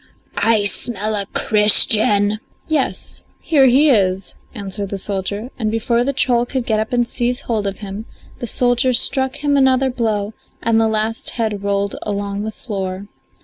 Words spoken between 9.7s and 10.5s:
blow